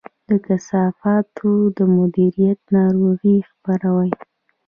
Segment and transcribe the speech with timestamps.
[0.29, 4.11] د کثافاتو نه مدیریت ناروغي خپروي.